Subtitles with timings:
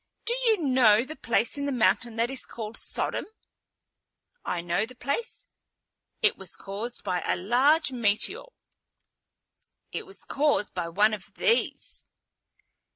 [0.25, 3.25] Do you know the place in the mountain that is called Sodom?"
[4.43, 5.45] "I know the place.
[6.23, 8.45] It was caused by a large meteor."
[9.91, 12.03] "It was caused by one of these."